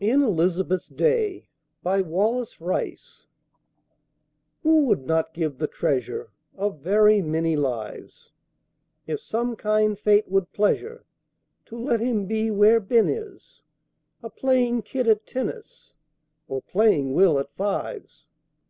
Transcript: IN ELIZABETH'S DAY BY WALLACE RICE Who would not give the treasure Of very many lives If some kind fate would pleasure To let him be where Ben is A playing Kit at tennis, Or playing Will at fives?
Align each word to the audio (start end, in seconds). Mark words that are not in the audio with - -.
IN 0.00 0.20
ELIZABETH'S 0.22 0.88
DAY 0.88 1.48
BY 1.82 2.02
WALLACE 2.02 2.60
RICE 2.60 3.26
Who 4.62 4.84
would 4.84 5.06
not 5.06 5.32
give 5.32 5.56
the 5.56 5.66
treasure 5.66 6.30
Of 6.58 6.80
very 6.80 7.22
many 7.22 7.56
lives 7.56 8.32
If 9.06 9.22
some 9.22 9.56
kind 9.56 9.98
fate 9.98 10.28
would 10.28 10.52
pleasure 10.52 11.06
To 11.68 11.78
let 11.78 12.00
him 12.00 12.26
be 12.26 12.50
where 12.50 12.80
Ben 12.80 13.08
is 13.08 13.62
A 14.22 14.28
playing 14.28 14.82
Kit 14.82 15.06
at 15.06 15.24
tennis, 15.24 15.94
Or 16.46 16.60
playing 16.60 17.14
Will 17.14 17.38
at 17.38 17.50
fives? 17.56 18.28